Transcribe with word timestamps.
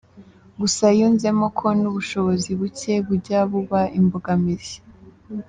Gusa 0.59 0.85
yunzemo 0.97 1.45
ko 1.57 1.67
n'ubushobozi 1.81 2.49
bucye 2.59 2.93
bujya 3.07 3.39
buba 3.51 3.81
imbogamizi. 3.99 4.77